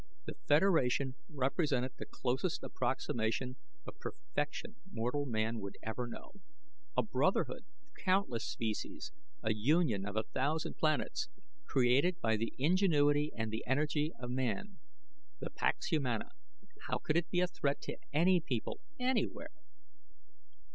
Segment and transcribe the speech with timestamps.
[0.25, 6.31] The Federation represented the closest approximation of perfection mortal man would ever know:
[6.97, 9.11] a brotherhood of countless species,
[9.43, 11.27] a union of a thousand planets,
[11.65, 14.79] created by the ingenuity and the energy of man.
[15.39, 16.31] The Pax Humana;
[16.87, 19.51] how could it be a threat to any people anywhere?